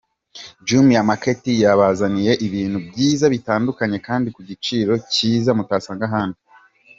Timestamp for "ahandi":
6.09-6.39